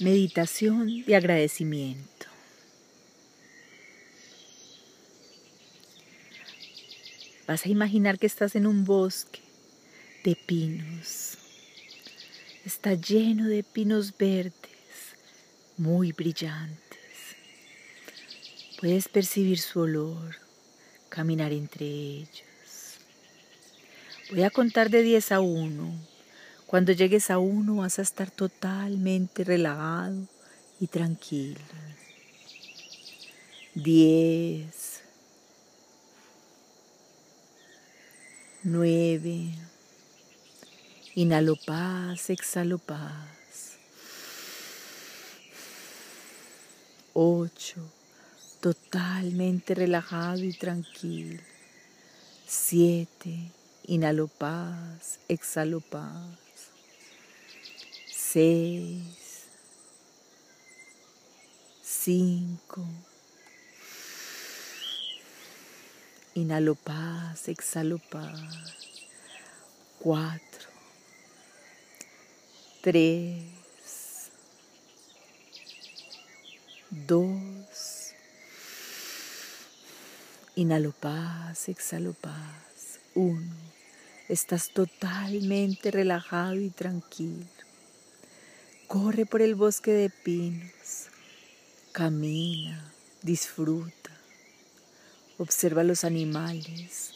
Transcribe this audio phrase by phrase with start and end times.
[0.00, 2.26] Meditación de agradecimiento.
[7.46, 9.40] Vas a imaginar que estás en un bosque
[10.22, 11.38] de pinos.
[12.66, 14.52] Está lleno de pinos verdes,
[15.78, 16.76] muy brillantes.
[18.78, 20.36] Puedes percibir su olor,
[21.08, 22.98] caminar entre ellos.
[24.30, 26.15] Voy a contar de 10 a 1
[26.66, 30.26] cuando llegues a uno vas a estar totalmente relajado
[30.80, 31.60] y tranquilo.
[33.74, 35.02] Diez.
[38.64, 39.52] Nueve.
[41.14, 43.78] Inhalo paz, exhalo paz.
[47.12, 47.80] Ocho.
[48.60, 51.40] Totalmente relajado y tranquilo.
[52.44, 53.52] Siete.
[53.84, 56.45] Inhalo paz, exhalo paz
[58.36, 59.46] seis,
[61.82, 62.86] cinco,
[66.34, 69.00] inhalo paz, exhalo paz,
[69.98, 70.68] cuatro,
[72.82, 73.42] tres,
[76.90, 78.12] dos,
[80.56, 83.56] inhalo paz, exhalo paz, uno,
[84.28, 87.65] estás totalmente relajado y tranquilo.
[88.86, 91.08] Corre por el bosque de pinos,
[91.90, 94.10] camina, disfruta,
[95.38, 97.10] observa los animales,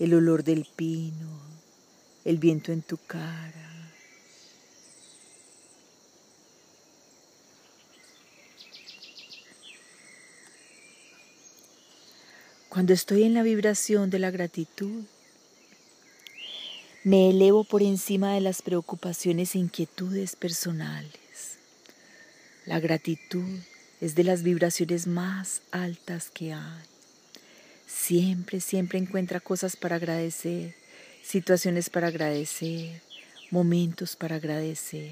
[0.00, 1.40] el olor del pino,
[2.24, 3.70] el viento en tu cara.
[12.68, 15.04] Cuando estoy en la vibración de la gratitud,
[17.02, 21.56] me elevo por encima de las preocupaciones e inquietudes personales.
[22.66, 23.58] La gratitud
[24.02, 26.82] es de las vibraciones más altas que hay.
[27.86, 30.74] Siempre, siempre encuentra cosas para agradecer,
[31.22, 33.00] situaciones para agradecer,
[33.50, 35.10] momentos para agradecer.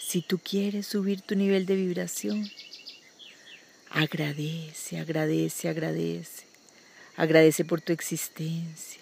[0.00, 2.48] Si tú quieres subir tu nivel de vibración,
[3.90, 6.45] agradece, agradece, agradece.
[7.16, 9.00] Agradece por tu existencia.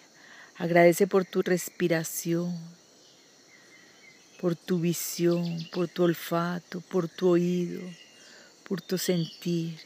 [0.56, 2.56] Agradece por tu respiración,
[4.41, 7.80] por tu visión, por tu olfato, por tu oído,
[8.69, 9.80] por tu sentir.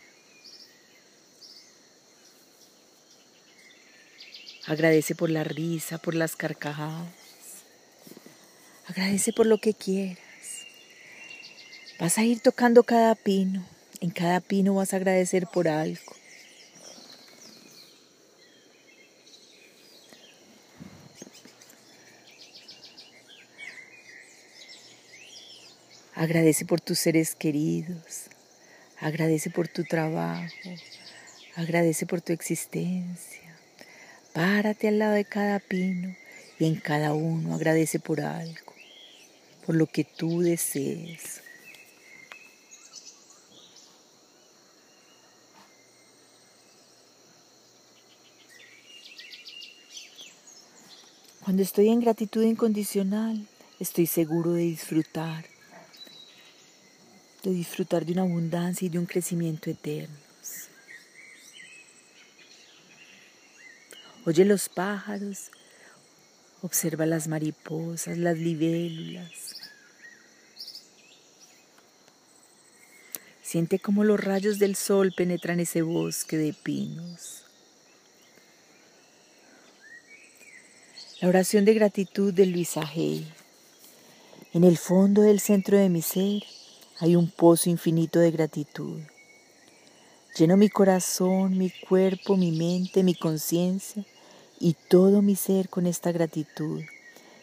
[4.67, 7.09] Agradece por la risa, por las carcajadas.
[8.87, 10.19] Agradece por lo que quieras.
[11.99, 13.67] Vas a ir tocando cada pino.
[14.03, 16.18] En cada pino vas a agradecer por algo.
[26.19, 28.25] Agradece por tus seres queridos.
[28.99, 30.53] Agradece por tu trabajo.
[31.55, 33.57] Agradece por tu existencia.
[34.33, 36.17] Párate al lado de cada pino
[36.59, 38.75] y en cada uno agradece por algo,
[39.65, 41.41] por lo que tú desees.
[51.45, 53.47] Cuando estoy en gratitud incondicional,
[53.79, 55.45] estoy seguro de disfrutar
[57.43, 60.19] de disfrutar de una abundancia y de un crecimiento eternos.
[64.25, 65.51] Oye los pájaros,
[66.63, 69.57] observa las mariposas, las libélulas.
[73.43, 77.45] Siente cómo los rayos del sol penetran ese bosque de pinos.
[81.23, 83.27] La oración de gratitud de Luisa Hay.
[84.53, 86.43] En el fondo del centro de mi ser
[87.01, 88.99] hay un pozo infinito de gratitud.
[90.37, 94.05] Lleno mi corazón, mi cuerpo, mi mente, mi conciencia
[94.59, 96.83] y todo mi ser con esta gratitud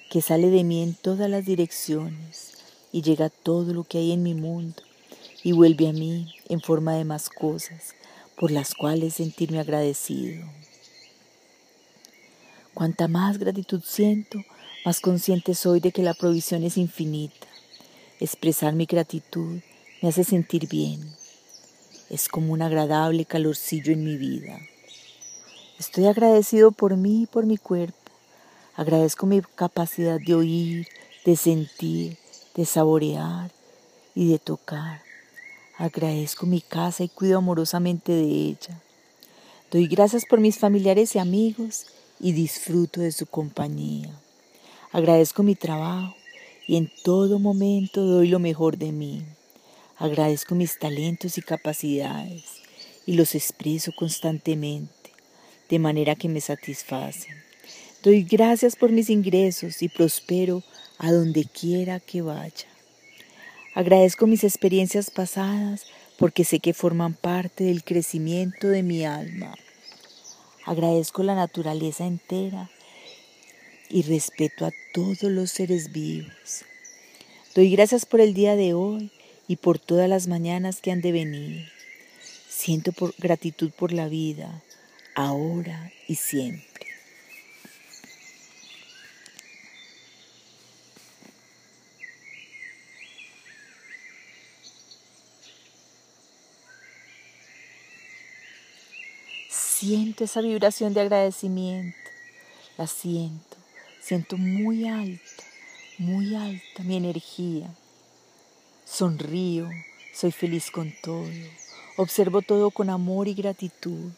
[0.10, 2.54] que sale de mí en todas las direcciones
[2.92, 4.82] y llega a todo lo que hay en mi mundo
[5.42, 7.96] y vuelve a mí en forma de más cosas
[8.38, 10.46] por las cuales sentirme agradecido.
[12.74, 14.44] Cuanta más gratitud siento,
[14.84, 17.48] más consciente soy de que la provisión es infinita
[18.22, 19.60] Expresar mi gratitud
[20.02, 21.02] me hace sentir bien.
[22.10, 24.58] Es como un agradable calorcillo en mi vida.
[25.78, 27.98] Estoy agradecido por mí y por mi cuerpo.
[28.78, 30.88] Agradezco mi capacidad de oír,
[31.26, 32.18] de sentir,
[32.56, 33.52] de saborear
[34.14, 35.02] y de tocar.
[35.78, 38.82] Agradezco mi casa y cuido amorosamente de ella.
[39.72, 41.88] Doy gracias por mis familiares y amigos
[42.22, 44.10] y disfruto de su compañía.
[44.94, 46.16] Agradezco mi trabajo
[46.68, 49.24] y en todo momento doy lo mejor de mí.
[49.98, 52.44] Agradezco mis talentos y capacidades
[53.06, 55.12] y los expreso constantemente,
[55.70, 57.36] de manera que me satisfacen.
[58.04, 60.64] Doy gracias por mis ingresos y prospero
[60.98, 62.68] a donde quiera que vaya.
[63.74, 65.86] Agradezco mis experiencias pasadas
[66.18, 69.54] porque sé que forman parte del crecimiento de mi alma.
[70.66, 72.70] Agradezco la naturaleza entera
[73.96, 76.66] y respeto a todos los seres vivos.
[77.56, 79.10] Doy gracias por el día de hoy
[79.48, 81.72] y por todas las mañanas que han de venir.
[82.50, 84.62] Siento gratitud por la vida,
[85.16, 86.88] ahora y siempre.
[99.50, 101.98] Siento esa vibración de agradecimiento.
[102.78, 103.55] La siento.
[104.06, 105.44] Siento muy alta,
[105.98, 107.74] muy alta mi energía.
[108.86, 109.68] Sonrío,
[110.14, 111.28] soy feliz con todo.
[111.98, 114.12] Observo todo con amor y gratitud.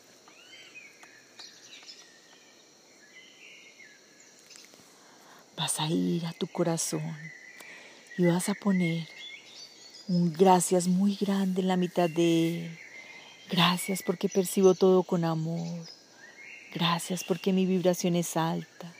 [5.55, 7.15] Vas a ir a tu corazón
[8.17, 9.07] y vas a poner
[10.09, 12.79] un gracias muy grande en la mitad de él
[13.49, 15.87] Gracias porque percibo todo con amor.
[16.73, 18.93] Gracias porque mi vibración es alta.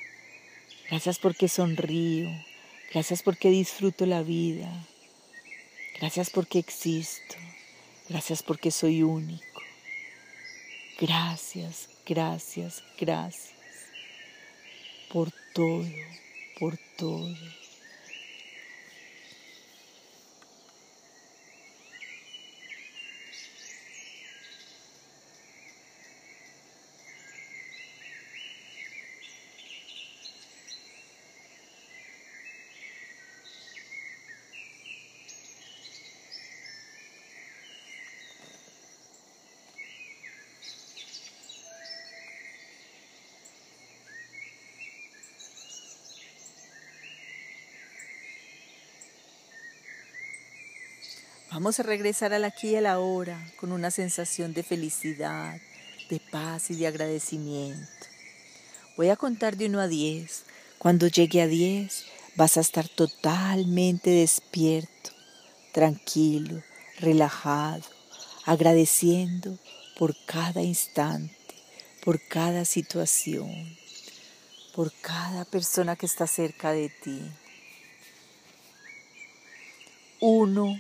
[0.90, 2.30] Gracias porque sonrío.
[2.94, 4.72] Gracias porque disfruto la vida.
[6.00, 7.36] Gracias porque existo.
[8.10, 9.62] Gracias porque soy único.
[11.00, 13.54] Gracias, gracias, gracias.
[15.12, 15.86] Por todo,
[16.60, 17.36] por todo.
[51.50, 55.58] Vamos a regresar al aquí y a la hora con una sensación de felicidad,
[56.10, 57.88] de paz y de agradecimiento.
[58.98, 60.44] Voy a contar de 1 a 10.
[60.78, 62.06] Cuando llegue a 10
[62.36, 65.12] vas a estar totalmente despierto,
[65.72, 66.62] tranquilo,
[67.00, 67.84] relajado,
[68.44, 69.58] agradeciendo
[69.98, 71.34] por cada instante,
[72.04, 73.78] por cada situación,
[74.76, 77.22] por cada persona que está cerca de ti.
[80.20, 80.78] Uno,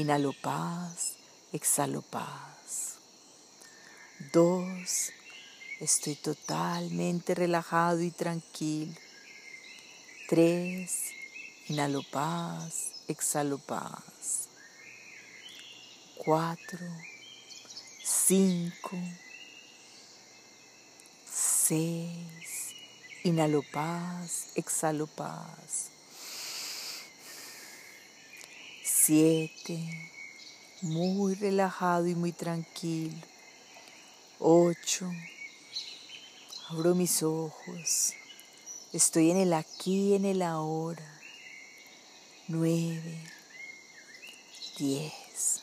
[0.00, 1.18] Inhalo paz,
[1.52, 2.96] exhalo paz.
[4.32, 5.12] Dos,
[5.78, 8.94] estoy totalmente relajado y tranquilo.
[10.26, 11.10] Tres,
[11.68, 14.48] inhalo paz, exhalo paz.
[16.16, 16.86] Cuatro,
[18.02, 18.96] cinco,
[21.30, 22.74] seis,
[23.22, 25.90] inhalo paz, exhalo paz.
[29.02, 29.80] Siete,
[30.82, 33.16] muy relajado y muy tranquilo.
[34.38, 35.10] Ocho,
[36.68, 38.12] abro mis ojos.
[38.92, 41.18] Estoy en el aquí, en el ahora.
[42.46, 43.22] Nueve,
[44.76, 45.62] diez.